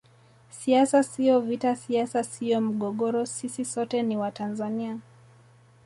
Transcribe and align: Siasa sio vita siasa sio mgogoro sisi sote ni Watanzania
Siasa 0.49 1.03
sio 1.03 1.39
vita 1.41 1.75
siasa 1.75 2.23
sio 2.23 2.61
mgogoro 2.61 3.25
sisi 3.25 3.65
sote 3.65 4.03
ni 4.03 4.17
Watanzania 4.17 4.97